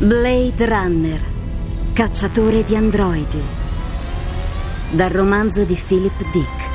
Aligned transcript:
Blade 0.00 0.64
Runner, 0.64 1.20
cacciatore 1.92 2.62
di 2.62 2.76
androidi. 2.76 3.42
Dal 4.92 5.10
romanzo 5.10 5.64
di 5.64 5.74
Philip 5.74 6.22
Dick. 6.30 6.68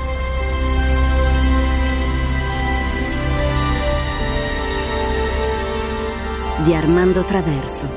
Di 6.66 6.75
Armando 6.75 7.23
Traverso. 7.23 7.88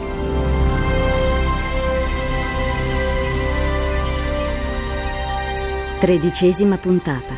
Tredicesima 5.98 6.76
puntata. 6.76 7.34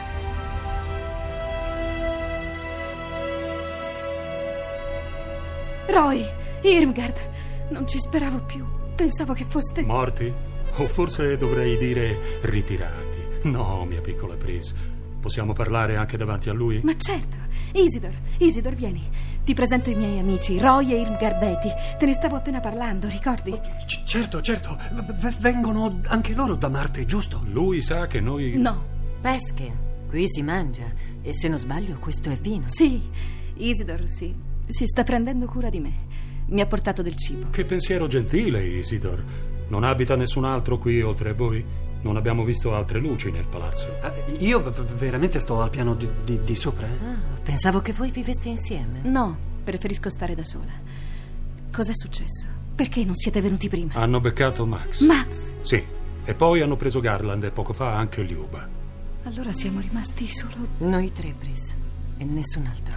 Roy, 5.87 6.29
Irmgard, 6.61 7.19
non 7.71 7.87
ci 7.87 7.99
speravo 7.99 8.41
più. 8.43 8.65
Pensavo 8.95 9.33
che 9.33 9.45
foste... 9.45 9.83
Morti? 9.83 10.33
O 10.77 10.85
forse 10.87 11.37
dovrei 11.37 11.77
dire 11.79 12.17
ritirati. 12.43 13.07
No, 13.43 13.85
mia 13.85 14.01
piccola 14.01 14.35
Pris. 14.35 14.75
Possiamo 15.21 15.53
parlare 15.53 15.97
anche 15.97 16.17
davanti 16.17 16.49
a 16.49 16.53
lui? 16.53 16.81
Ma 16.83 16.97
certo. 16.97 17.37
Isidor, 17.73 18.15
Isidor, 18.39 18.75
vieni. 18.75 19.07
Ti 19.45 19.55
presento 19.55 19.91
i 19.91 19.95
miei 19.95 20.19
amici, 20.19 20.59
Roy 20.59 20.93
e 20.93 21.01
Irmgard 21.01 21.39
Betty. 21.39 21.69
Te 21.99 22.07
ne 22.07 22.15
stavo 22.15 22.37
appena 22.37 22.61
parlando, 22.61 23.09
ricordi? 23.09 23.51
C- 23.87 24.05
certo, 24.05 24.41
certo. 24.41 24.79
V- 24.93 25.39
vengono 25.39 26.01
anche 26.07 26.35
loro 26.35 26.55
da 26.55 26.69
Marte, 26.69 27.05
giusto? 27.05 27.43
Lui 27.51 27.83
sa 27.83 28.07
che 28.07 28.21
noi... 28.21 28.57
No. 28.57 28.97
Pesche. 29.21 29.87
Qui 30.09 30.25
si 30.29 30.43
mangia. 30.43 30.85
E 31.23 31.35
se 31.35 31.49
non 31.49 31.59
sbaglio, 31.59 31.97
questo 31.99 32.31
è 32.31 32.37
vino. 32.37 32.65
Sì, 32.69 33.03
Isidor, 33.57 34.09
sì. 34.09 34.35
Si 34.67 34.87
sta 34.87 35.03
prendendo 35.03 35.47
cura 35.47 35.69
di 35.69 35.81
me. 35.81 35.93
Mi 36.49 36.61
ha 36.61 36.67
portato 36.67 37.03
del 37.03 37.17
cibo. 37.17 37.51
Che 37.51 37.65
pensiero 37.65 38.07
gentile, 38.07 38.63
Isidor. 38.65 39.23
Non 39.69 39.85
abita 39.85 40.17
nessun 40.17 40.45
altro 40.45 40.79
qui 40.79 41.03
oltre 41.03 41.31
a 41.31 41.35
voi? 41.35 41.63
Non 42.01 42.17
abbiamo 42.17 42.45
visto 42.45 42.75
altre 42.75 43.01
luci 43.01 43.31
nel 43.31 43.45
palazzo. 43.45 43.87
Ah, 44.03 44.13
io 44.39 44.61
v- 44.63 44.83
veramente 44.97 45.41
sto 45.41 45.61
al 45.61 45.69
piano 45.71 45.95
di, 45.95 46.09
di- 46.25 46.39
di 46.45 46.55
sopra. 46.57 46.87
eh? 46.87 47.05
Ah, 47.07 47.17
pensavo 47.43 47.81
che 47.81 47.93
voi 47.93 48.11
viveste 48.11 48.49
insieme. 48.49 49.01
No, 49.03 49.37
preferisco 49.65 50.09
stare 50.09 50.35
da 50.35 50.45
sola. 50.45 50.73
Cos'è 51.73 51.93
successo? 51.95 52.47
Perché 52.75 53.05
non 53.05 53.15
siete 53.17 53.41
venuti 53.41 53.69
prima? 53.69 53.95
Hanno 53.95 54.21
beccato 54.21 54.65
Max. 54.65 55.01
Max! 55.01 55.51
Sì. 55.63 55.83
E 56.25 56.35
poi 56.35 56.61
hanno 56.63 56.77
preso 56.77 57.01
Garland 57.01 57.43
e 57.45 57.51
poco 57.51 57.73
fa 57.73 57.95
anche 57.97 58.23
Liuba. 58.23 58.67
Allora 59.25 59.53
siamo 59.53 59.81
rimasti 59.81 60.27
solo... 60.29 60.55
Noi 60.79 61.13
tre, 61.13 61.35
Pris. 61.37 61.75
E 62.17 62.25
nessun 62.25 62.67
altro. 62.67 62.95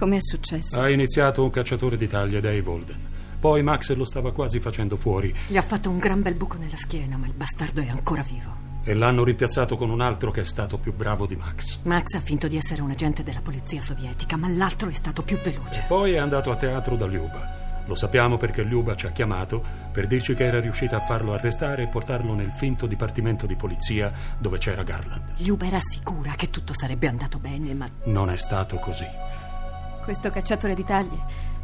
Com'è 0.00 0.16
successo? 0.18 0.80
Ha 0.80 0.88
iniziato 0.88 1.42
un 1.42 1.50
cacciatore 1.50 1.98
di 1.98 2.08
taglie, 2.08 2.40
Dave 2.40 2.62
Holden. 2.64 2.96
Poi 3.38 3.62
Max 3.62 3.92
lo 3.94 4.04
stava 4.04 4.32
quasi 4.32 4.58
facendo 4.58 4.96
fuori 4.96 5.34
Gli 5.46 5.58
ha 5.58 5.62
fatto 5.62 5.90
un 5.90 5.98
gran 5.98 6.22
bel 6.22 6.32
buco 6.32 6.56
nella 6.56 6.76
schiena, 6.76 7.18
ma 7.18 7.26
il 7.26 7.34
bastardo 7.34 7.82
è 7.82 7.88
ancora 7.90 8.22
vivo. 8.22 8.56
e 8.82 8.94
l'hanno 8.94 9.24
rimpiazzato 9.24 9.76
con 9.76 9.90
un 9.90 10.00
altro 10.00 10.30
che 10.30 10.40
è 10.40 10.44
stato 10.44 10.78
più 10.78 10.94
bravo 10.94 11.26
di 11.26 11.36
Max. 11.36 11.80
Max 11.82 12.14
ha 12.14 12.20
finto 12.22 12.48
di 12.48 12.56
essere 12.56 12.80
un 12.80 12.90
agente 12.90 13.22
della 13.22 13.42
polizia 13.42 13.82
sovietica, 13.82 14.38
ma 14.38 14.48
l'altro 14.48 14.88
è 14.88 14.94
stato 14.94 15.20
più 15.20 15.36
veloce. 15.36 15.84
Poi 15.86 16.12
è 16.12 16.16
andato 16.16 16.50
a 16.50 16.56
teatro 16.56 16.96
da 16.96 17.06
Liuba. 17.06 17.58
Lo 17.84 17.94
sappiamo 17.94 18.38
perché 18.38 18.62
Liuba 18.62 18.96
ci 18.96 19.04
ha 19.04 19.10
chiamato 19.10 19.62
per 19.92 20.06
dirci 20.06 20.34
che 20.34 20.46
era 20.46 20.60
riuscita 20.60 20.96
a 20.96 21.00
farlo 21.00 21.34
arrestare 21.34 21.82
e 21.82 21.86
portarlo 21.88 22.32
nel 22.32 22.52
finto 22.52 22.86
dipartimento 22.86 23.44
di 23.44 23.54
polizia 23.54 24.10
dove 24.38 24.56
c'era 24.56 24.82
Garland. 24.82 25.34
Liuba 25.36 25.66
era 25.66 25.78
sicura 25.80 26.32
che 26.36 26.48
tutto 26.48 26.72
sarebbe 26.72 27.06
andato 27.06 27.38
bene, 27.38 27.74
ma 27.74 27.86
Non 28.04 28.30
è 28.30 28.36
stato 28.36 28.76
così. 28.76 29.04
Questo 30.04 30.30
cacciatore 30.30 30.74
di 30.74 30.84
taglie 30.84 31.18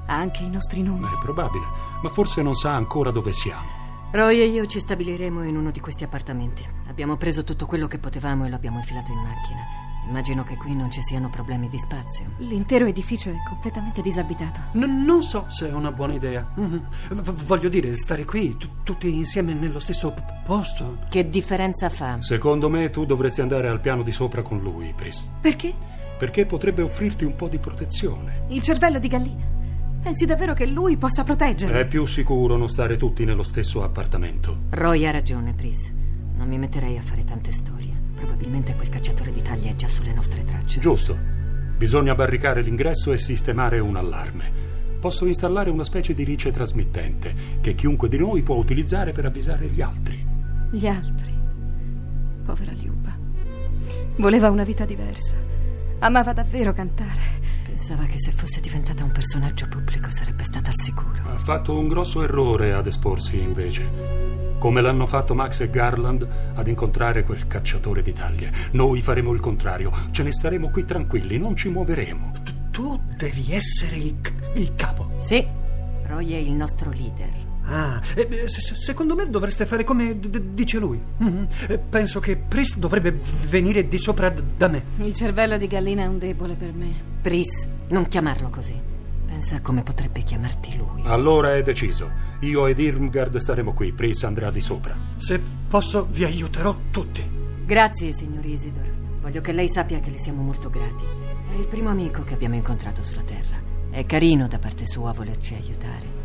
ha 0.07 0.15
anche 0.15 0.43
i 0.45 0.51
nostri 0.51 0.83
nomi. 0.83 1.05
È 1.07 1.19
probabile, 1.23 1.65
ma 2.03 2.09
forse 2.11 2.43
non 2.43 2.55
sa 2.55 2.75
ancora 2.75 3.11
dove 3.11 3.33
siamo. 3.33 3.85
Roy 4.13 4.39
e 4.41 4.45
io 4.47 4.67
ci 4.67 4.79
stabiliremo 4.81 5.43
in 5.43 5.57
uno 5.57 5.71
di 5.71 5.81
questi 5.81 6.05
appartamenti. 6.05 6.65
Abbiamo 6.89 7.17
preso 7.17 7.45
tutto 7.45 7.67
quello 7.67 7.87
che 7.87 7.99
potevamo 7.99 8.45
e 8.47 8.49
lo 8.49 8.55
abbiamo 8.57 8.79
infilato 8.79 9.11
in 9.13 9.19
macchina. 9.19 9.61
Immagino 10.09 10.45
che 10.45 10.57
qui 10.57 10.73
non 10.73 10.89
ci 10.93 11.03
siano 11.03 11.29
problemi 11.29 11.69
di 11.69 11.81
spazio. 11.81 12.27
L'intero 12.39 12.87
edificio 12.87 13.29
è 13.29 13.35
completamente 13.49 14.03
disabitato. 14.03 14.61
N- 14.75 15.03
non 15.05 15.21
so 15.25 15.47
se 15.49 15.69
è 15.69 15.73
una 15.73 15.91
buona 15.91 16.15
idea. 16.15 16.47
Mhm. 16.55 16.87
V- 17.11 17.43
voglio 17.45 17.69
dire, 17.69 17.93
stare 17.97 18.25
qui, 18.25 18.57
tu- 18.57 18.69
tutti 18.85 19.13
insieme 19.13 19.53
nello 19.53 19.81
stesso 19.81 20.13
p- 20.13 20.23
posto. 20.45 20.99
Che 21.11 21.29
differenza 21.29 21.91
fa? 21.91 22.23
Secondo 22.23 22.69
me 22.69 22.89
tu 22.91 23.05
dovresti 23.05 23.41
andare 23.41 23.67
al 23.69 23.81
piano 23.81 24.03
di 24.05 24.13
sopra 24.13 24.43
con 24.43 24.61
lui, 24.61 24.93
Pris. 24.95 25.29
Perché? 25.41 25.75
Perché 26.19 26.47
potrebbe 26.47 26.83
offrirti 26.83 27.25
un 27.25 27.37
po' 27.37 27.49
di 27.49 27.59
protezione. 27.59 28.45
Il 28.49 28.63
cervello 28.63 28.99
di 28.99 29.09
gallina. 29.09 29.45
Pensi 30.03 30.25
davvero 30.25 30.55
che 30.55 30.67
lui 30.67 30.97
possa 30.97 31.25
proteggermi? 31.25 31.77
È 31.79 31.87
più 31.87 32.07
sicuro 32.07 32.57
non 32.57 32.69
stare 32.69 32.97
tutti 32.97 33.25
nello 33.25 33.43
stesso 33.43 33.83
appartamento. 33.83 34.57
Roy 34.71 35.05
ha 35.05 35.11
ragione, 35.11 35.53
Pris. 35.53 35.91
Non 36.37 36.47
mi 36.49 36.59
metterei 36.59 36.97
a 36.97 37.03
fare 37.03 37.25
tante 37.25 37.53
storie. 37.53 37.93
Probabilmente 38.15 38.75
quel 38.75 38.89
cacciatore 38.89 39.33
di 39.33 39.43
taglie 39.43 39.71
è 39.71 39.75
già 39.75 39.89
sulle 39.89 40.13
nostre 40.13 40.45
tracce. 40.45 40.81
Giusto. 40.81 41.19
Bisogna 41.77 42.15
barricare 42.15 42.63
l'ingresso 42.63 43.13
e 43.13 43.19
sistemare 43.19 43.79
un 43.81 43.97
allarme. 43.97 44.51
Posso 45.01 45.27
installare 45.27 45.71
una 45.71 45.85
specie 45.85 46.15
di 46.15 46.25
rice 46.25 46.51
trasmittente 46.51 47.35
che 47.61 47.75
chiunque 47.75 48.09
di 48.09 48.17
noi 48.17 48.43
può 48.43 48.55
utilizzare 48.55 49.13
per 49.13 49.27
avvisare 49.27 49.67
gli 49.67 49.83
altri. 49.83 50.25
Gli 50.71 50.87
altri. 50.87 51.35
Povera 52.45 52.73
Liuba. 52.73 53.15
Voleva 54.17 54.51
una 54.51 54.65
vita 54.65 54.85
diversa. 54.85 55.35
Amava 56.01 56.33
davvero 56.33 56.73
cantare. 56.73 57.41
Pensava 57.65 58.05
che 58.05 58.19
se 58.19 58.31
fosse 58.31 58.61
diventata 58.61 59.03
un 59.03 59.13
personaggio 59.13 59.67
pubblico 59.67 60.11
sarebbe 60.11 60.45
stata 60.45 60.69
al 60.69 60.77
sicuro. 60.77 61.23
Ha 61.33 61.39
fatto 61.39 61.77
un 61.77 61.89
grosso 61.89 62.23
errore 62.23 62.73
ad 62.73 62.87
esporsi 62.87 63.39
invece. 63.39 64.55
Come 64.59 64.81
l'hanno 64.81 65.07
fatto 65.07 65.35
Max 65.35 65.61
e 65.61 65.71
Garland 65.71 66.27
ad 66.55 66.67
incontrare 66.69 67.23
quel 67.23 67.47
cacciatore 67.47 68.03
di 68.03 68.13
taglie. 68.13 68.53
Noi 68.73 69.01
faremo 69.03 69.33
il 69.33 69.41
contrario. 69.41 69.91
Ce 70.11 70.23
ne 70.23 70.33
staremo 70.33 70.71
qui 70.71 70.85
tranquilli, 70.85 71.39
non 71.39 71.57
ci 71.57 71.69
muoveremo. 71.69 72.33
Tu, 72.43 72.53
tu 72.71 73.01
devi 73.17 73.53
essere 73.53 73.97
il, 73.97 74.17
c- 74.21 74.33
il 74.55 74.75
capo. 74.75 75.11
Sì, 75.23 75.45
Roy 76.05 76.33
è 76.33 76.37
il 76.39 76.53
nostro 76.53 76.91
leader. 76.91 77.46
Ah, 77.69 78.01
eh, 78.15 78.49
se- 78.49 78.75
secondo 78.77 79.15
me 79.17 79.29
dovreste 79.29 79.67
fare 79.67 79.83
come 79.85 80.19
d- 80.19 80.41
dice 80.41 80.79
lui. 80.79 81.01
Mhm. 81.17 81.49
Eh, 81.69 81.79
Penso 81.79 82.21
che 82.21 82.37
Pris 82.37 82.77
dovrebbe 82.77 83.19
venire 83.49 83.89
di 83.89 83.99
sopra 83.99 84.31
d- 84.31 84.41
da 84.57 84.69
me. 84.69 84.83
Il 84.99 85.13
cervello 85.15 85.57
di 85.59 85.67
gallina 85.67 86.03
è 86.03 86.07
un 86.07 86.19
debole 86.19 86.55
per 86.55 86.73
me. 86.73 86.87
Pris, 87.21 87.67
non 87.89 88.07
chiamarlo 88.07 88.49
così. 88.51 88.75
Pensa 89.27 89.57
a 89.57 89.61
come 89.61 89.83
potrebbe 89.83 90.23
chiamarti 90.23 90.77
lui. 90.77 91.03
Allora 91.05 91.55
è 91.57 91.63
deciso. 91.63 92.09
Io 92.41 92.67
ed 92.69 92.79
Irmgard 92.79 93.37
staremo 93.37 93.73
qui. 93.73 93.93
Pris 93.93 94.23
andrà 94.23 94.51
di 94.51 94.61
sopra. 94.61 94.95
Se 95.19 95.41
posso, 95.69 96.07
vi 96.11 96.25
aiuterò 96.25 96.75
tutti. 96.93 97.23
Grazie, 97.67 98.13
signor 98.13 98.45
Isidor. 98.47 98.85
Voglio 99.23 99.41
che 99.41 99.51
lei 99.53 99.69
sappia 99.69 99.99
che 99.99 100.11
le 100.11 100.19
siamo 100.21 100.41
molto 100.43 100.71
grati. 100.71 101.05
È 101.53 101.59
il 101.59 101.67
primo 101.67 101.89
amico 101.91 102.23
che 102.23 102.35
abbiamo 102.35 102.55
incontrato 102.55 103.03
sulla 103.03 103.23
Terra. 103.23 103.57
È 103.91 104.07
carino 104.07 104.47
da 104.47 104.59
parte 104.61 104.87
sua 104.87 105.13
volerci 105.13 105.55
aiutare. 105.55 106.16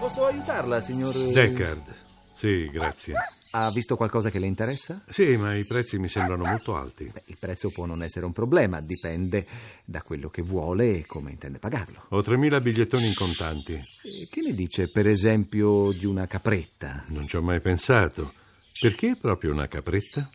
Posso 0.00 0.24
aiutarla, 0.24 0.80
signor... 0.80 1.14
Deckard. 1.14 1.94
Sì, 2.34 2.70
grazie. 2.70 3.14
Ha 3.50 3.70
visto 3.72 3.96
qualcosa 3.96 4.30
che 4.30 4.38
le 4.38 4.46
interessa? 4.46 5.02
Sì, 5.08 5.36
ma 5.36 5.56
i 5.56 5.64
prezzi 5.64 5.98
mi 5.98 6.08
sembrano 6.08 6.44
molto 6.44 6.76
alti. 6.76 7.10
Beh, 7.12 7.22
il 7.26 7.36
prezzo 7.38 7.70
può 7.70 7.84
non 7.84 8.02
essere 8.02 8.24
un 8.24 8.32
problema, 8.32 8.80
dipende 8.80 9.44
da 9.84 10.02
quello 10.02 10.28
che 10.28 10.42
vuole 10.42 10.98
e 10.98 11.06
come 11.06 11.32
intende 11.32 11.58
pagarlo. 11.58 12.04
Ho 12.10 12.20
3.000 12.20 12.62
bigliettoni 12.62 13.06
in 13.06 13.14
contanti. 13.14 13.72
E 13.74 14.28
che 14.30 14.40
ne 14.40 14.52
dice, 14.52 14.88
per 14.88 15.08
esempio, 15.08 15.90
di 15.92 16.06
una 16.06 16.26
capretta? 16.26 17.02
Non 17.08 17.26
ci 17.26 17.36
ho 17.36 17.42
mai 17.42 17.60
pensato. 17.60 18.32
Perché 18.80 19.16
proprio 19.20 19.50
una 19.50 19.66
capretta? 19.66 20.30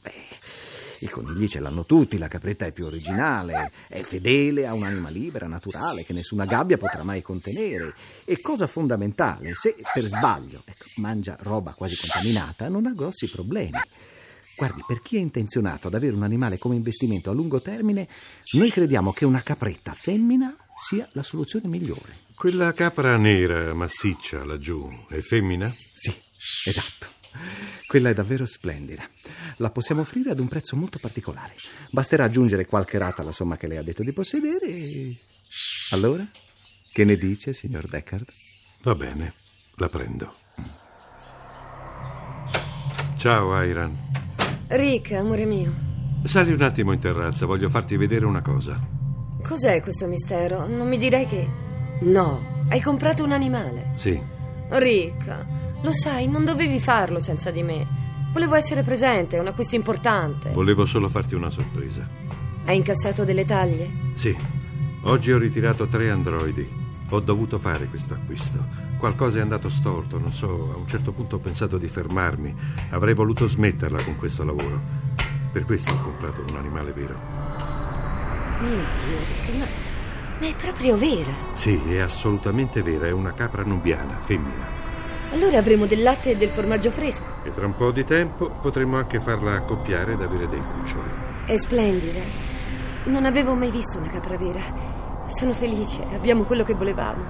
I 1.04 1.10
conigli 1.10 1.50
ce 1.50 1.60
l'hanno 1.60 1.86
tutti, 1.86 2.18
la 2.18 2.30
capretta 2.30 2.66
è 2.66 2.72
più 2.72 2.86
originale, 2.86 3.70
è 3.90 4.02
fedele, 4.04 4.66
ha 4.66 4.74
un'anima 4.74 5.10
libera, 5.10 5.48
naturale, 5.48 6.06
che 6.06 6.14
nessuna 6.14 6.46
gabbia 6.46 6.78
potrà 6.78 7.04
mai 7.04 7.22
contenere. 7.22 7.94
E 8.24 8.40
cosa 8.40 8.68
fondamentale, 8.68 9.52
se 9.54 9.76
per 9.94 10.06
sbaglio 10.06 10.62
ecco, 10.64 10.86
mangia 11.02 11.36
roba 11.42 11.74
quasi 11.74 11.98
contaminata, 11.98 12.70
non 12.70 12.86
ha 12.86 12.94
grossi 12.94 13.30
problemi. 13.30 13.78
Guardi, 14.56 14.82
per 14.88 15.02
chi 15.02 15.18
è 15.18 15.20
intenzionato 15.20 15.88
ad 15.88 15.96
avere 15.96 16.16
un 16.16 16.24
animale 16.24 16.58
come 16.58 16.76
investimento 16.76 17.30
a 17.30 17.34
lungo 17.34 17.60
termine, 17.60 18.08
noi 18.54 18.72
crediamo 18.72 19.12
che 19.12 19.26
una 19.26 19.42
capretta 19.42 19.92
femmina 19.92 20.56
sia 20.88 21.06
la 21.12 21.24
soluzione 21.24 21.68
migliore. 21.68 22.16
Quella 22.34 22.72
capra 22.72 23.18
nera, 23.18 23.74
massiccia, 23.74 24.46
laggiù, 24.46 24.88
è 25.10 25.20
femmina? 25.20 25.68
Sì, 25.68 26.14
esatto. 26.64 27.13
Quella 27.88 28.10
è 28.10 28.14
davvero 28.14 28.46
splendida. 28.46 29.08
La 29.58 29.70
possiamo 29.70 30.02
offrire 30.02 30.32
ad 30.32 30.40
un 30.40 30.48
prezzo 30.48 30.76
molto 30.76 31.00
particolare. 31.00 31.56
Basterà 31.92 32.26
aggiungere 32.26 32.66
qualche 32.66 32.98
rata 32.98 33.22
alla 33.22 33.32
somma 33.32 33.58
che 33.58 33.68
lei 33.68 33.78
ha 33.78 33.84
detto 33.84 34.04
di 34.04 34.14
possedere 34.14 34.66
e... 34.66 35.18
Allora? 35.92 36.26
Che 36.92 37.06
ne 37.06 37.16
dice, 37.16 37.54
signor 37.54 37.88
Deckard? 37.88 38.26
Va 38.82 38.96
bene, 38.96 39.34
la 39.76 39.90
prendo. 39.90 40.34
Ciao, 43.18 43.62
Iran. 43.64 43.96
Rick, 44.68 45.12
amore 45.12 45.46
mio, 45.46 45.74
Sali 46.24 46.54
un 46.54 46.62
attimo 46.62 46.94
in 46.94 47.00
terrazza, 47.00 47.46
voglio 47.46 47.70
farti 47.70 47.98
vedere 47.98 48.26
una 48.26 48.42
cosa. 48.42 48.80
Cos'è 49.44 49.82
questo 49.82 50.08
mistero? 50.08 50.68
Non 50.68 50.88
mi 50.88 50.98
direi 50.98 51.28
che... 51.28 51.48
No, 52.02 52.66
hai 52.70 52.80
comprato 52.80 53.24
un 53.24 53.34
animale. 53.34 53.92
Sì, 53.98 54.20
Rick, 54.70 55.46
lo 55.84 55.92
sai, 55.94 56.28
non 56.28 56.46
dovevi 56.46 56.80
farlo 56.80 57.20
senza 57.20 57.52
di 57.52 57.62
me. 57.62 57.86
Volevo 58.32 58.56
essere 58.56 58.84
presente, 58.84 59.36
è 59.36 59.40
un 59.40 59.48
acquisto 59.48 59.76
importante. 59.76 60.52
volevo 60.52 60.86
solo 60.86 61.10
farti 61.10 61.36
una 61.36 61.50
sorpresa. 61.50 62.08
Hai 62.66 62.78
incassato 62.78 63.26
delle 63.26 63.46
taglie? 63.46 63.90
Sì, 64.16 64.36
oggi 65.02 65.32
ho 65.34 65.38
ritirato 65.38 65.86
tre 65.88 66.10
androidi. 66.10 66.82
Ho 67.10 67.20
dovuto 67.20 67.60
fare 67.60 67.86
questo 67.88 68.14
acquisto. 68.14 68.58
Qualcosa 68.98 69.40
è 69.40 69.42
andato 69.42 69.70
storto, 69.70 70.18
non 70.18 70.32
so, 70.32 70.72
a 70.74 70.78
un 70.78 70.88
certo 70.88 71.12
punto 71.12 71.36
ho 71.36 71.40
pensato 71.40 71.78
di 71.78 71.90
fermarmi. 71.90 72.56
Avrei 72.92 73.14
voluto 73.14 73.48
smetterla 73.48 74.02
con 74.04 74.16
questo 74.16 74.46
lavoro. 74.46 74.80
Per 75.52 75.66
questo 75.66 75.92
ho 75.92 76.02
comprato 76.02 76.46
un 76.50 76.56
animale 76.56 76.94
vero. 76.94 77.20
Mio 78.62 78.70
Dio, 78.70 79.20
Rick, 79.28 79.58
ma, 79.58 79.66
ma 80.40 80.48
è 80.48 80.56
proprio 80.56 80.98
vera. 80.98 81.34
Sì, 81.52 81.78
è 81.90 82.00
assolutamente 82.00 82.82
vera, 82.82 83.08
è 83.08 83.12
una 83.12 83.34
capra 83.34 83.64
nubiana, 83.64 84.18
femmina. 84.22 84.83
Allora 85.34 85.58
avremo 85.58 85.88
del 85.88 86.04
latte 86.04 86.30
e 86.32 86.38
del 86.38 86.50
formaggio 86.50 86.92
fresco. 86.92 87.24
E 87.44 87.52
tra 87.52 87.66
un 87.66 87.76
po' 87.76 87.90
di 87.90 88.06
tempo 88.06 88.52
potremo 88.62 88.98
anche 88.98 89.20
farla 89.20 89.56
accoppiare 89.56 90.14
ed 90.14 90.22
avere 90.22 90.48
dei 90.48 90.62
cuccioli. 90.62 91.10
È 91.46 91.58
splendida. 91.58 92.22
Non 93.06 93.26
avevo 93.26 93.56
mai 93.56 93.72
visto 93.72 93.98
una 93.98 94.10
capra 94.10 94.38
vera. 94.38 94.62
Sono 95.26 95.54
felice, 95.54 96.06
abbiamo 96.14 96.44
quello 96.44 96.64
che 96.64 96.76
volevamo. 96.76 97.24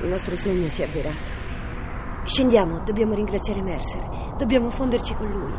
Il 0.00 0.08
nostro 0.08 0.34
sogno 0.34 0.68
si 0.70 0.82
è 0.82 0.86
avverato. 0.86 1.44
Scendiamo, 2.24 2.80
dobbiamo 2.80 3.14
ringraziare 3.14 3.62
Mercer. 3.62 4.34
Dobbiamo 4.36 4.68
fonderci 4.68 5.14
con 5.14 5.30
lui. 5.30 5.52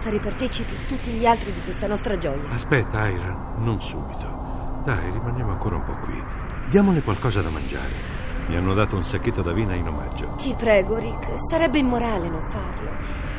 Fare 0.00 0.18
partecipi 0.18 0.74
tutti 0.86 1.10
gli 1.10 1.24
altri 1.24 1.54
di 1.54 1.62
questa 1.62 1.86
nostra 1.86 2.18
gioia. 2.18 2.50
Aspetta, 2.52 3.08
Iran, 3.08 3.54
non 3.64 3.80
subito. 3.80 4.82
Dai, 4.84 5.10
rimaniamo 5.10 5.52
ancora 5.52 5.76
un 5.76 5.84
po' 5.84 5.96
qui. 6.04 6.22
Diamole 6.68 7.00
qualcosa 7.00 7.40
da 7.40 7.48
mangiare. 7.48 8.19
Mi 8.50 8.56
hanno 8.56 8.74
dato 8.74 8.96
un 8.96 9.04
sacchetto 9.04 9.42
d'avena 9.42 9.76
in 9.76 9.86
omaggio. 9.86 10.34
Ti 10.36 10.56
prego, 10.58 10.98
Rick, 10.98 11.34
sarebbe 11.36 11.78
immorale 11.78 12.28
non 12.28 12.42
farlo. 12.48 12.90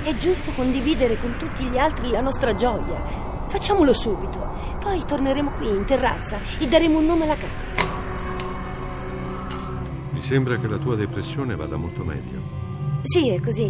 È 0.04 0.16
giusto 0.16 0.52
condividere 0.52 1.18
con 1.18 1.36
tutti 1.38 1.66
gli 1.66 1.78
altri 1.78 2.12
la 2.12 2.22
nostra 2.22 2.56
gioia. 2.56 2.96
Facciamolo 3.50 3.92
subito. 3.92 4.40
Poi 4.80 5.04
torneremo 5.06 5.50
qui 5.50 5.68
in 5.68 5.84
terrazza 5.84 6.40
e 6.58 6.66
daremo 6.66 7.00
un 7.00 7.06
nome 7.06 7.26
alla 7.26 7.36
capra. 7.36 7.84
Mi 10.12 10.22
sembra 10.22 10.56
che 10.56 10.68
la 10.68 10.78
tua 10.78 10.96
depressione 10.96 11.58
vada 11.58 11.76
molto 11.76 12.06
meglio. 12.06 12.40
Sì, 13.02 13.32
è 13.32 13.42
così. 13.42 13.70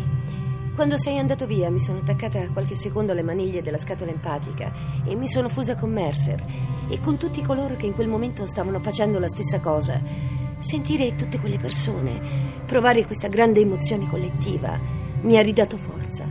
Quando 0.75 0.99
sei 0.99 1.17
andato 1.17 1.47
via 1.47 1.71
mi 1.71 1.79
sono 1.79 1.97
attaccata 1.97 2.49
qualche 2.53 2.75
secondo 2.75 3.13
alle 3.13 3.23
maniglie 3.23 3.63
della 3.63 3.79
scatola 3.79 4.11
empatica 4.11 4.71
e 5.03 5.15
mi 5.15 5.27
sono 5.27 5.49
fusa 5.49 5.73
con 5.75 5.91
Mercer 5.91 6.43
e 6.87 6.99
con 6.99 7.17
tutti 7.17 7.41
coloro 7.41 7.75
che 7.77 7.87
in 7.87 7.95
quel 7.95 8.07
momento 8.07 8.45
stavano 8.45 8.79
facendo 8.79 9.17
la 9.17 9.27
stessa 9.27 9.59
cosa. 9.59 10.39
Sentire 10.61 11.15
tutte 11.15 11.39
quelle 11.39 11.57
persone, 11.57 12.21
provare 12.67 13.03
questa 13.05 13.27
grande 13.27 13.61
emozione 13.61 14.07
collettiva, 14.07 14.77
mi 15.21 15.35
ha 15.35 15.41
ridato 15.41 15.75
forza. 15.75 16.23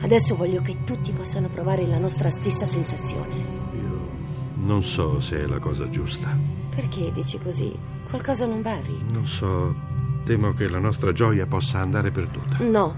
Adesso 0.00 0.34
voglio 0.34 0.60
che 0.62 0.78
tutti 0.84 1.12
possano 1.12 1.46
provare 1.46 1.86
la 1.86 1.98
nostra 1.98 2.28
stessa 2.28 2.66
sensazione. 2.66 3.34
Io 3.74 4.08
non 4.64 4.82
so 4.82 5.20
se 5.20 5.44
è 5.44 5.46
la 5.46 5.60
cosa 5.60 5.88
giusta. 5.88 6.36
Perché 6.74 7.12
dici 7.12 7.38
così? 7.38 7.72
Qualcosa 8.10 8.46
non 8.46 8.62
va, 8.62 8.74
Rick? 8.74 9.12
Non 9.12 9.28
so, 9.28 9.72
temo 10.24 10.52
che 10.54 10.68
la 10.68 10.80
nostra 10.80 11.12
gioia 11.12 11.46
possa 11.46 11.78
andare 11.78 12.10
perduta. 12.10 12.58
No, 12.64 12.96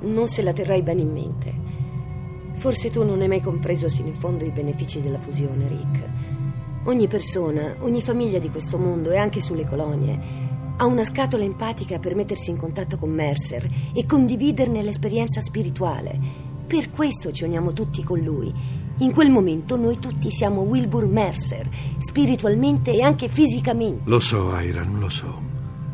non 0.00 0.28
se 0.28 0.42
la 0.42 0.52
terrai 0.52 0.82
bene 0.82 1.00
in 1.00 1.10
mente. 1.10 1.54
Forse 2.58 2.90
tu 2.90 3.02
non 3.02 3.22
hai 3.22 3.28
mai 3.28 3.40
compreso 3.40 3.88
sino 3.88 4.08
in 4.08 4.14
fondo 4.18 4.44
i 4.44 4.50
benefici 4.50 5.00
della 5.00 5.18
fusione, 5.18 5.68
Rick. 5.68 6.21
Ogni 6.84 7.06
persona, 7.06 7.76
ogni 7.80 8.02
famiglia 8.02 8.40
di 8.40 8.50
questo 8.50 8.76
mondo 8.76 9.12
e 9.12 9.16
anche 9.16 9.40
sulle 9.40 9.64
colonie 9.64 10.18
ha 10.76 10.84
una 10.84 11.04
scatola 11.04 11.44
empatica 11.44 12.00
per 12.00 12.16
mettersi 12.16 12.50
in 12.50 12.56
contatto 12.56 12.96
con 12.96 13.10
Mercer 13.10 13.68
e 13.94 14.04
condividerne 14.04 14.82
l'esperienza 14.82 15.40
spirituale. 15.40 16.18
Per 16.66 16.90
questo 16.90 17.30
ci 17.30 17.44
uniamo 17.44 17.72
tutti 17.72 18.02
con 18.02 18.18
lui. 18.18 18.52
In 18.98 19.12
quel 19.12 19.30
momento 19.30 19.76
noi 19.76 20.00
tutti 20.00 20.32
siamo 20.32 20.62
Wilbur 20.62 21.06
Mercer, 21.06 21.68
spiritualmente 21.98 22.92
e 22.92 23.02
anche 23.02 23.28
fisicamente. 23.28 24.02
Lo 24.06 24.18
so, 24.18 24.58
Iran, 24.58 24.98
lo 24.98 25.08
so. 25.08 25.51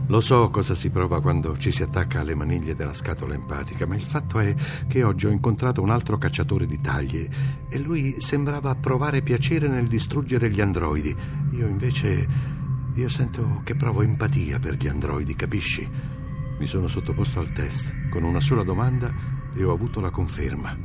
Lo 0.09 0.21
so 0.21 0.49
cosa 0.49 0.75
si 0.75 0.89
prova 0.89 1.21
quando 1.21 1.59
ci 1.59 1.71
si 1.71 1.83
attacca 1.83 2.21
alle 2.21 2.35
maniglie 2.35 2.75
della 2.75 2.95
scatola 2.95 3.35
empatica, 3.35 3.87
ma 3.87 3.95
il 3.95 4.03
fatto 4.03 4.39
è 4.39 4.55
che 4.87 5.03
oggi 5.03 5.27
ho 5.27 5.31
incontrato 5.31 5.83
un 5.83 5.91
altro 5.91 6.17
cacciatore 6.17 6.65
di 6.65 6.81
taglie 6.81 7.29
e 7.69 7.79
lui 7.79 8.19
sembrava 8.19 8.75
provare 8.75 9.21
piacere 9.21 9.69
nel 9.69 9.87
distruggere 9.87 10.51
gli 10.51 10.63
androidi. 10.63 11.15
Io 11.53 11.67
invece. 11.67 12.57
Io 12.95 13.09
sento 13.11 13.61
che 13.63 13.77
provo 13.77 14.01
empatia 14.03 14.59
per 14.59 14.75
gli 14.75 14.89
androidi, 14.89 15.37
capisci? 15.37 15.89
Mi 16.59 16.67
sono 16.67 16.89
sottoposto 16.89 17.39
al 17.39 17.53
test 17.53 18.09
con 18.09 18.25
una 18.25 18.41
sola 18.41 18.65
domanda 18.65 19.13
e 19.55 19.63
ho 19.63 19.73
avuto 19.73 20.01
la 20.01 20.11
conferma. 20.11 20.77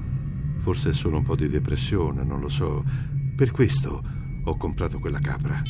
Forse 0.58 0.90
è 0.90 0.94
solo 0.94 1.18
un 1.18 1.24
po' 1.24 1.36
di 1.36 1.48
depressione, 1.48 2.24
non 2.24 2.42
lo 2.42 2.50
so. 2.50 2.84
Per 3.36 3.52
questo 3.52 4.04
ho 4.44 4.58
comprato 4.58 5.00
quella 5.00 5.20
capra. 5.20 5.62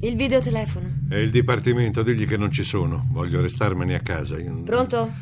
Il 0.00 0.14
videotelefono. 0.16 1.04
È 1.08 1.14
il 1.16 1.30
dipartimento, 1.30 2.02
digli 2.02 2.26
che 2.26 2.36
non 2.36 2.50
ci 2.50 2.64
sono. 2.64 3.06
Voglio 3.10 3.40
restarmene 3.40 3.94
a 3.94 4.00
casa. 4.00 4.38
Io- 4.38 4.62
Pronto? 4.62 5.12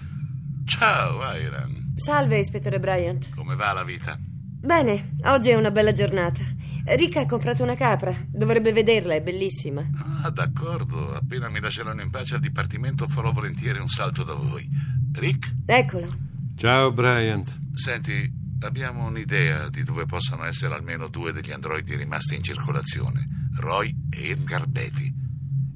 Ciao, 0.66 1.20
Iran. 1.36 1.92
Salve, 1.96 2.38
ispettore 2.38 2.80
Bryant. 2.80 3.30
Come 3.34 3.54
va 3.54 3.72
la 3.72 3.84
vita? 3.84 4.18
Bene, 4.18 5.12
oggi 5.24 5.50
è 5.50 5.54
una 5.54 5.70
bella 5.70 5.92
giornata. 5.92 6.42
Rick 6.86 7.16
ha 7.16 7.26
comprato 7.26 7.62
una 7.62 7.76
capra. 7.76 8.14
Dovrebbe 8.28 8.72
vederla, 8.72 9.14
è 9.14 9.22
bellissima. 9.22 9.88
Ah, 10.22 10.30
d'accordo. 10.30 11.14
Appena 11.14 11.48
mi 11.48 11.60
lasceranno 11.60 12.02
in 12.02 12.10
pace 12.10 12.34
al 12.34 12.40
dipartimento 12.40 13.06
farò 13.08 13.30
volentieri 13.32 13.78
un 13.78 13.88
salto 13.88 14.22
da 14.24 14.34
voi. 14.34 14.68
Rick? 15.12 15.54
Eccolo. 15.66 16.08
Ciao, 16.56 16.92
Bryant. 16.92 17.58
Senti, 17.74 18.30
abbiamo 18.60 19.06
un'idea 19.06 19.68
di 19.68 19.82
dove 19.82 20.04
possano 20.06 20.44
essere 20.44 20.74
almeno 20.74 21.08
due 21.08 21.32
degli 21.32 21.52
androidi 21.52 21.94
rimasti 21.96 22.34
in 22.34 22.42
circolazione. 22.42 23.28
Roy 23.56 23.94
e 24.10 24.30
Edgar 24.30 24.66
Betty. 24.66 25.12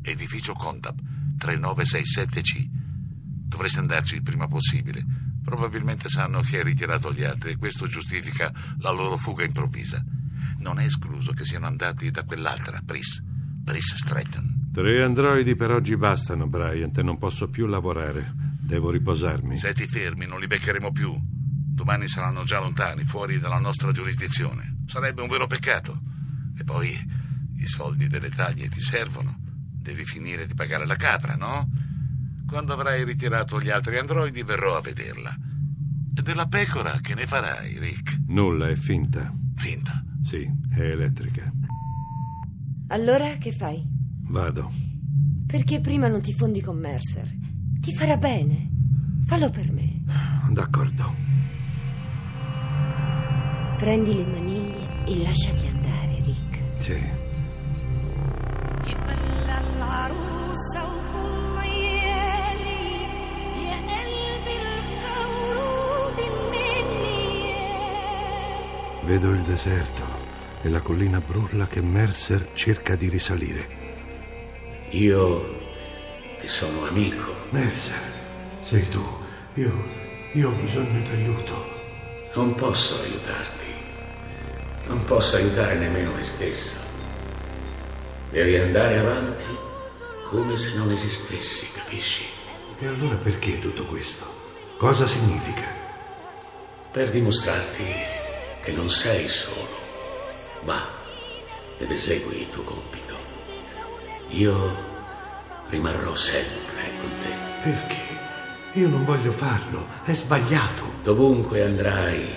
Edificio 0.02 0.52
Condap, 0.54 0.98
3967C. 1.38 2.66
Dovreste 3.48 3.78
andarci 3.78 4.14
il 4.16 4.22
prima 4.22 4.46
possibile. 4.46 5.04
Probabilmente 5.42 6.08
sanno 6.08 6.40
che 6.40 6.58
hai 6.58 6.64
ritirato 6.64 7.12
gli 7.12 7.24
altri 7.24 7.52
e 7.52 7.56
questo 7.56 7.86
giustifica 7.86 8.52
la 8.78 8.90
loro 8.90 9.16
fuga 9.16 9.44
improvvisa. 9.44 10.04
Non 10.58 10.78
è 10.78 10.84
escluso 10.84 11.32
che 11.32 11.44
siano 11.44 11.66
andati 11.66 12.10
da 12.10 12.24
quell'altra, 12.24 12.80
Pris. 12.84 13.22
Pris 13.64 13.94
Stratton. 13.94 14.70
Tre 14.72 15.02
androidi 15.02 15.54
per 15.56 15.70
oggi 15.70 15.96
bastano, 15.96 16.46
Bryant, 16.46 16.96
e 16.98 17.02
non 17.02 17.18
posso 17.18 17.48
più 17.48 17.66
lavorare. 17.66 18.32
Devo 18.60 18.90
riposarmi. 18.90 19.58
Se 19.58 19.72
ti 19.72 19.86
fermi 19.86 20.26
non 20.26 20.40
li 20.40 20.46
beccheremo 20.46 20.92
più. 20.92 21.16
Domani 21.20 22.08
saranno 22.08 22.44
già 22.44 22.60
lontani, 22.60 23.04
fuori 23.04 23.38
dalla 23.38 23.58
nostra 23.58 23.92
giurisdizione. 23.92 24.82
Sarebbe 24.86 25.22
un 25.22 25.28
vero 25.28 25.46
peccato. 25.46 26.00
E 26.58 26.64
poi 26.64 26.96
i 27.58 27.66
soldi 27.66 28.08
delle 28.08 28.30
taglie 28.30 28.68
ti 28.68 28.80
servono. 28.80 29.36
Devi 29.80 30.04
finire 30.04 30.46
di 30.46 30.54
pagare 30.54 30.86
la 30.86 30.96
capra, 30.96 31.34
no? 31.34 31.68
Quando 32.46 32.72
avrai 32.72 33.04
ritirato 33.04 33.60
gli 33.60 33.70
altri 33.70 33.98
androidi 33.98 34.42
verrò 34.42 34.76
a 34.76 34.80
vederla. 34.80 35.36
E 36.14 36.22
della 36.22 36.46
pecora 36.46 36.98
che 37.00 37.14
ne 37.14 37.26
farai, 37.26 37.78
Rick? 37.78 38.20
Nulla, 38.28 38.68
è 38.68 38.74
finta. 38.74 39.32
Finta. 39.54 40.02
Sì, 40.24 40.48
è 40.74 40.80
elettrica. 40.80 41.50
Allora 42.88 43.36
che 43.36 43.52
fai? 43.52 43.82
Vado. 44.28 44.72
Perché 45.46 45.80
prima 45.80 46.08
non 46.08 46.20
ti 46.20 46.34
fondi 46.34 46.60
con 46.60 46.78
Mercer? 46.78 47.30
Ti 47.80 47.94
farà 47.94 48.16
bene. 48.16 48.70
Fallo 49.26 49.50
per 49.50 49.70
me. 49.72 50.02
D'accordo. 50.50 51.14
Prendi 53.78 54.14
le 54.14 54.26
maniglie 54.26 55.04
e 55.06 55.22
lasciati 55.22 55.66
andare, 55.66 56.22
Rick. 56.24 56.82
Sì. 56.82 57.17
Vedo 69.08 69.30
il 69.30 69.40
deserto 69.40 70.04
e 70.60 70.68
la 70.68 70.80
collina 70.80 71.18
brulla 71.18 71.66
che 71.66 71.80
Mercer 71.80 72.50
cerca 72.52 72.94
di 72.94 73.08
risalire. 73.08 73.66
Io 74.90 75.60
ti 76.38 76.46
sono 76.46 76.86
amico. 76.86 77.34
Mercer, 77.48 77.98
sei 78.60 78.86
tu. 78.90 79.02
Io. 79.54 79.72
io 80.34 80.50
ho 80.50 80.54
bisogno 80.60 81.00
d'aiuto. 81.08 81.66
Non 82.34 82.54
posso 82.54 83.00
aiutarti. 83.00 83.72
Non 84.88 85.02
posso 85.04 85.36
aiutare 85.36 85.78
nemmeno 85.78 86.12
me 86.12 86.24
stesso. 86.24 86.87
Devi 88.30 88.56
andare 88.56 88.98
avanti 88.98 89.46
come 90.24 90.58
se 90.58 90.76
non 90.76 90.90
esistessi, 90.90 91.66
capisci? 91.72 92.24
E 92.78 92.86
allora 92.86 93.14
perché 93.14 93.58
tutto 93.58 93.86
questo? 93.86 94.26
Cosa 94.76 95.06
significa? 95.06 95.64
Per 96.92 97.10
dimostrarti 97.10 97.84
E 98.64 98.72
non 98.72 98.90
sei 98.90 99.28
solo. 99.30 99.76
Va 100.64 100.86
ed 101.78 101.90
esegui 101.90 102.42
il 102.42 102.50
tuo 102.50 102.64
compito. 102.64 103.16
Io 104.30 104.76
rimarrò 105.70 106.14
sempre 106.14 106.90
con 107.00 107.10
te. 107.22 107.70
Perché? 107.70 108.78
Io 108.78 108.88
non 108.88 109.06
voglio 109.06 109.32
farlo, 109.32 109.86
è 110.04 110.12
sbagliato. 110.12 110.82
Dovunque 111.02 111.62
andrai, 111.62 112.28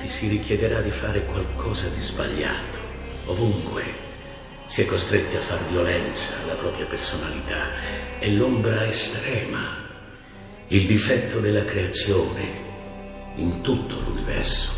ti 0.00 0.10
si 0.10 0.28
richiederà 0.28 0.82
di 0.82 0.90
fare 0.90 1.24
qualcosa 1.24 1.88
di 1.88 2.02
sbagliato. 2.02 2.78
Ovunque 3.26 4.03
si 4.66 4.82
è 4.82 4.86
costretti 4.86 5.36
a 5.36 5.40
far 5.40 5.62
violenza 5.68 6.42
alla 6.42 6.54
propria 6.54 6.86
personalità. 6.86 7.70
È 8.18 8.28
l'ombra 8.28 8.86
estrema, 8.86 9.76
il 10.68 10.86
difetto 10.86 11.40
della 11.40 11.64
creazione 11.64 12.62
in 13.36 13.60
tutto 13.60 14.00
l'universo. 14.00 14.72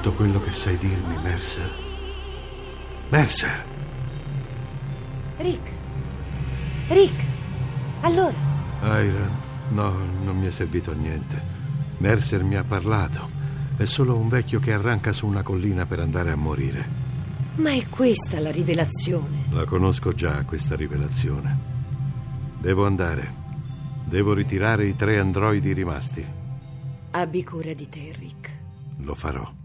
Tutto 0.00 0.16
quello 0.16 0.40
che 0.40 0.50
sai 0.50 0.78
dirmi, 0.78 1.14
Mercer? 1.22 1.70
Mercer! 3.10 3.64
Rick. 5.36 5.70
Rick. 6.88 7.24
Allora, 8.00 8.32
Ira, 8.80 9.28
no, 9.68 9.90
non 10.24 10.38
mi 10.38 10.46
è 10.46 10.50
servito 10.50 10.90
a 10.92 10.94
niente. 10.94 11.38
Mercer 11.98 12.42
mi 12.42 12.56
ha 12.56 12.64
parlato. 12.64 13.28
È 13.76 13.84
solo 13.84 14.16
un 14.16 14.30
vecchio 14.30 14.58
che 14.58 14.72
arranca 14.72 15.12
su 15.12 15.26
una 15.26 15.42
collina 15.42 15.84
per 15.84 16.00
andare 16.00 16.30
a 16.30 16.36
morire. 16.36 16.88
ma 17.56 17.72
è 17.72 17.86
questa 17.90 18.40
la 18.40 18.50
rivelazione. 18.50 19.48
La 19.50 19.66
conosco 19.66 20.14
già, 20.14 20.42
questa 20.44 20.76
rivelazione. 20.76 21.58
Devo 22.58 22.86
andare. 22.86 23.34
Devo 24.06 24.32
ritirare 24.32 24.86
i 24.86 24.96
tre 24.96 25.18
androidi 25.18 25.74
rimasti. 25.74 26.24
Abbi 27.10 27.44
cura 27.44 27.74
di 27.74 27.86
te, 27.90 28.14
Rick. 28.18 28.50
Lo 29.00 29.14
farò. 29.14 29.59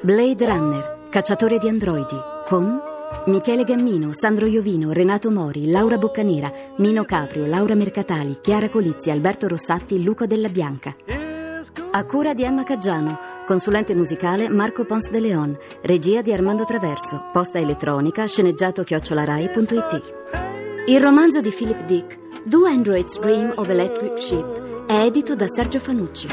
Blade 0.00 0.46
Runner, 0.46 1.08
cacciatore 1.10 1.58
di 1.58 1.68
androidi, 1.68 2.16
con 2.46 2.80
Michele 3.26 3.64
Gammino, 3.64 4.12
Sandro 4.12 4.46
Iovino, 4.46 4.92
Renato 4.92 5.30
Mori, 5.30 5.70
Laura 5.70 5.98
Boccanera, 5.98 6.52
Mino 6.76 7.04
Caprio, 7.04 7.46
Laura 7.46 7.74
Mercatali, 7.74 8.38
Chiara 8.40 8.68
Colizzi, 8.68 9.10
Alberto 9.10 9.48
Rossatti, 9.48 10.02
Luca 10.02 10.26
Della 10.26 10.48
Bianca. 10.48 10.94
A 11.90 12.04
cura 12.04 12.32
di 12.32 12.44
Emma 12.44 12.62
Caggiano, 12.62 13.18
consulente 13.44 13.94
musicale 13.94 14.48
Marco 14.48 14.84
Pons 14.84 15.10
de 15.10 15.20
Leon, 15.20 15.58
regia 15.82 16.20
di 16.22 16.32
Armando 16.32 16.64
Traverso, 16.64 17.28
posta 17.32 17.58
elettronica 17.58 18.24
sceneggiato 18.26 18.84
chiocciolarai.it. 18.84 20.14
Il 20.86 21.00
romanzo 21.00 21.40
di 21.40 21.50
Philip 21.50 21.84
Dick, 21.84 22.18
Do 22.44 22.64
Androids 22.66 23.18
Dream 23.18 23.52
of 23.56 23.68
Electric 23.68 24.18
Sheep, 24.18 24.77
è 24.88 25.02
edito 25.02 25.34
da 25.34 25.46
Sergio 25.46 25.80
Fanucci. 25.80 26.28